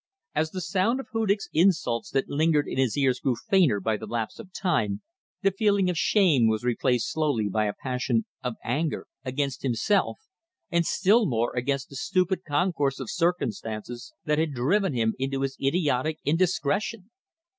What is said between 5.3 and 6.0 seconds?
the feeling of